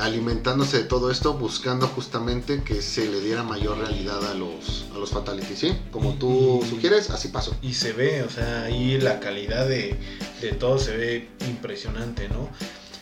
[0.00, 4.98] alimentándose de todo esto, buscando justamente que se le diera mayor realidad a los, a
[4.98, 5.72] los fatalities, ¿sí?
[5.90, 7.56] Como tú Y- sugieres, así pasó.
[7.62, 9.96] Y se ve, o sea, ahí la calidad de,
[10.40, 12.48] de todo se ve impresionante, ¿no?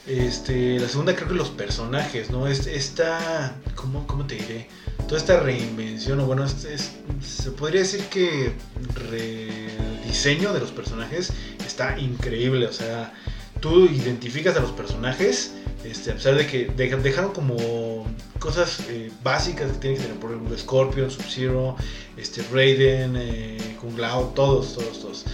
[0.06, 2.46] Este, la segunda creo que los personajes, ¿no?
[2.48, 4.68] Es- Esta, ¿cómo, cómo te diré?
[5.06, 6.90] Toda esta reinvención, o bueno, es-
[7.22, 8.52] se podría decir que
[8.94, 11.32] rediseño de los personajes
[11.64, 13.12] está increíble, o sea,
[13.60, 15.52] tú identificas a los personajes,
[15.84, 18.06] este, a pesar de que deja- dejaron como
[18.38, 21.76] cosas eh, básicas que tienen que tener, por ejemplo, Scorpion, Sub-Zero,
[22.16, 25.24] este, Raiden, eh, Kung Lao, todos, todos, todos.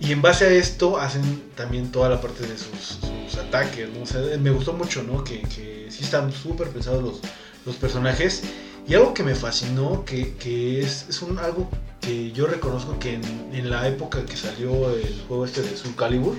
[0.00, 2.98] Y en base a esto hacen también toda la parte de sus,
[3.30, 4.02] sus ataques, ¿no?
[4.02, 5.24] O sea, me gustó mucho, ¿no?
[5.24, 7.20] Que, que sí están súper pensados los,
[7.64, 8.42] los personajes.
[8.86, 11.68] Y algo que me fascinó, que, que es, es un, algo
[12.00, 13.22] que yo reconozco que en,
[13.52, 16.36] en la época que salió el juego este de Soul Calibur,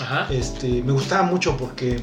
[0.00, 0.28] Ajá.
[0.32, 2.00] este, me gustaba mucho porque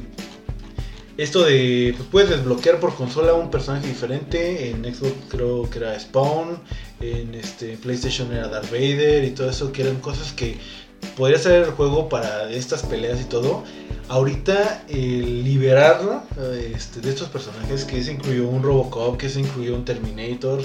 [1.18, 4.70] esto de, pues puedes desbloquear por consola un personaje diferente.
[4.70, 6.60] En Xbox creo que era Spawn,
[7.00, 10.58] en este PlayStation era Darth Vader y todo eso, que eran cosas que
[11.18, 13.64] podría ser el juego para estas peleas y todo.
[14.08, 16.22] Ahorita el liberarlo
[16.76, 20.62] este, de estos personajes, que se incluyó un Robocop, que se incluyó un Terminator,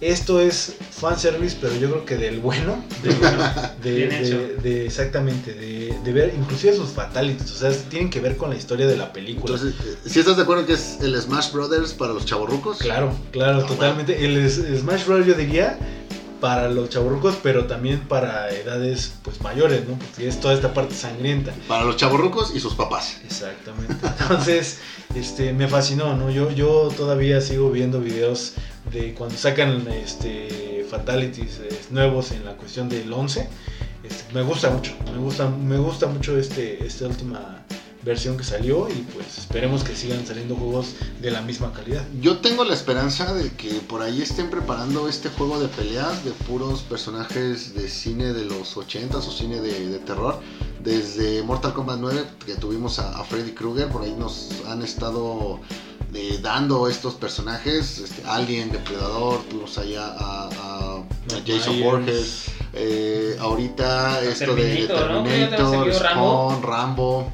[0.00, 6.74] esto es fanservice, pero yo creo que del bueno, de, de- exactamente, de, ver inclusive
[6.74, 9.54] sus fatalities, o sea, tienen que ver con la historia de la película.
[9.54, 9.74] Entonces,
[10.06, 12.78] si estás de acuerdo que es el Smash Brothers para los chavorrucos?
[12.78, 14.24] claro, claro, Ah, totalmente.
[14.24, 15.26] El Smash Bros.
[15.26, 15.78] yo diría
[16.40, 19.98] para los chaburrucos, pero también para edades pues mayores, ¿no?
[19.98, 21.52] Porque es toda esta parte sangrienta.
[21.66, 23.16] Para los chavorrucos y sus papás.
[23.24, 23.96] Exactamente.
[24.20, 24.78] Entonces,
[25.16, 26.30] este, me fascinó, ¿no?
[26.30, 28.52] Yo, yo todavía sigo viendo videos
[28.92, 33.48] de cuando sacan este, fatalities eh, nuevos en la cuestión del 11.
[34.02, 37.64] Este, me gusta mucho, me gusta, me gusta mucho este, esta última
[38.02, 42.06] versión que salió y pues esperemos que sigan saliendo juegos de la misma calidad.
[42.20, 46.30] Yo tengo la esperanza de que por ahí estén preparando este juego de peleas de
[46.30, 50.40] puros personajes de cine de los 80s o cine de, de terror.
[50.82, 55.60] Desde Mortal Kombat 9 que tuvimos a, a Freddy Krueger, por ahí nos han estado
[56.14, 61.02] eh, dando estos personajes, este, Alien, Depredador, tuvimos allá a, a-
[61.46, 61.84] Jason Myers.
[61.84, 65.84] Borges, eh, ahorita esto de, Terminator, ¿no?
[65.84, 65.92] Rambo.
[65.92, 67.32] Spawn, Rambo,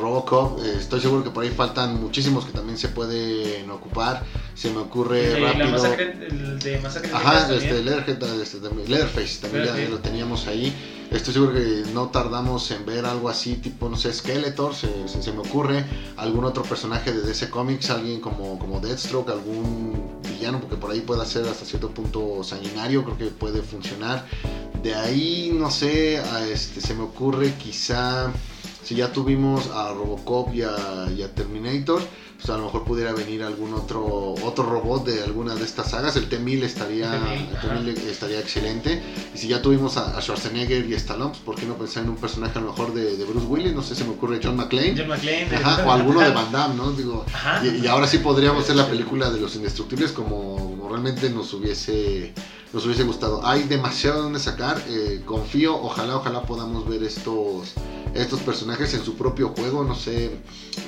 [0.00, 4.22] Robocop, eh, estoy seguro que por ahí faltan muchísimos que también se pueden ocupar.
[4.54, 5.70] Se me ocurre El de la rápido.
[5.70, 7.84] masacre, el de masacre Ajá, Texas este, también.
[7.86, 9.90] Leatherhead, este, de- Leatherface también ya Leatherface.
[9.90, 10.74] lo teníamos ahí.
[11.10, 15.22] Estoy seguro que no tardamos en ver algo así, tipo, no sé, Skeletor, se, se-
[15.22, 15.84] se me ocurre.
[16.16, 21.00] Algún otro personaje de DC Comics, alguien como, como Deathstroke, algún villano, porque por ahí
[21.00, 24.26] puede ser hasta cierto punto sanguinario, creo que puede funcionar.
[24.82, 28.30] De ahí, no sé, a este, se me ocurre quizá,
[28.84, 32.02] si ya tuvimos a Robocop y a, y a Terminator,
[32.42, 36.16] pues a lo mejor pudiera venir algún otro otro robot de alguna de estas sagas.
[36.16, 39.00] El T-1000 estaría, T-1000, el T-1000 estaría excelente.
[39.32, 42.10] Y si ya tuvimos a, a Schwarzenegger y Stallone, pues ¿por qué no pensar en
[42.10, 43.72] un personaje a lo mejor de, de Bruce Willis?
[43.72, 44.94] No sé, se me ocurre John McClane.
[44.96, 45.48] John McClane.
[45.54, 46.90] Ajá, o alguno de Van Damme, ¿no?
[46.92, 47.24] Digo,
[47.62, 51.52] y, y ahora sí podríamos hacer la película de los indestructibles como, como realmente nos
[51.54, 52.34] hubiese
[52.72, 53.44] nos hubiese gustado.
[53.46, 54.82] Hay demasiado donde sacar.
[54.88, 57.74] eh, confío, ojalá, ojalá podamos ver estos
[58.14, 59.84] estos personajes en su propio juego.
[59.84, 60.30] No sé,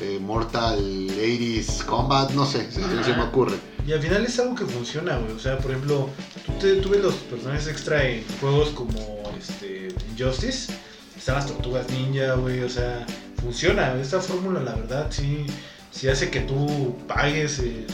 [0.00, 3.56] eh, Mortal 80s Combat, no sé, se, me ocurre.
[3.86, 5.32] Y al final es algo que funciona, güey.
[5.32, 6.08] O sea, por ejemplo,
[6.46, 10.72] tú, te, ves los personajes extra en juegos como este, Injustice.
[11.16, 12.62] Están las tortugas ninja, güey.
[12.62, 13.06] O sea,
[13.40, 13.94] funciona.
[14.00, 15.46] Esta fórmula, la verdad, sí,
[15.90, 17.86] sí hace que tú pagues el,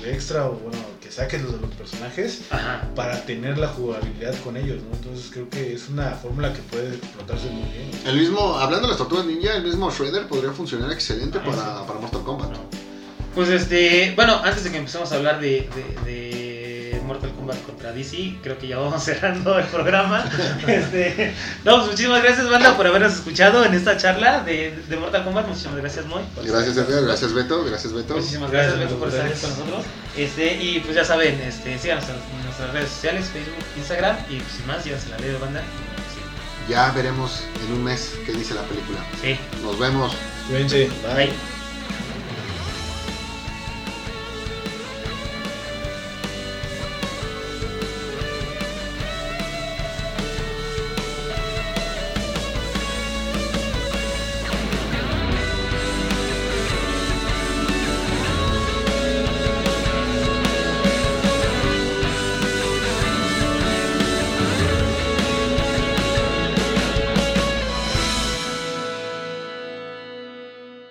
[0.00, 0.78] el extra o, bueno,
[1.08, 2.86] que saques los de los personajes Ajá.
[2.94, 4.94] para tener la jugabilidad con ellos, ¿no?
[4.94, 7.90] Entonces creo que es una fórmula que puede explotarse muy bien.
[8.04, 11.56] El mismo, hablando de las tortugas ninja, el mismo Shredder podría funcionar excelente Ah, para,
[11.62, 11.84] sí.
[11.86, 12.50] para Mortal Kombat.
[13.34, 16.27] Pues este, bueno, antes de que empecemos a hablar de, de- de
[17.08, 20.24] Mortal Kombat contra DC, creo que ya vamos cerrando el programa.
[20.66, 21.34] Este,
[21.64, 25.48] no, pues muchísimas gracias, banda, por habernos escuchado en esta charla de, de Mortal Kombat.
[25.48, 26.22] Muchísimas gracias, Moy.
[26.44, 28.14] Gracias Edgar, gracias Beto, gracias Beto.
[28.14, 29.84] Muchísimas gracias, Gracias, Beto, por estar aquí con nosotros.
[30.16, 34.52] Este, y pues ya saben, este, síganos en nuestras redes sociales, Facebook, Instagram, y pues,
[34.52, 35.62] sin más, llévense la ley de banda.
[36.68, 38.98] Ya veremos en un mes qué dice la película.
[39.22, 40.14] Sí, Nos vemos.
[40.48, 40.90] Cuídense.
[41.16, 41.57] bye.